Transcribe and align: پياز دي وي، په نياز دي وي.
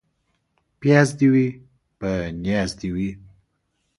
پياز 0.79 1.09
دي 1.19 1.27
وي، 1.33 1.47
په 1.99 2.09
نياز 2.43 2.69
دي 2.79 2.89
وي. 2.95 3.09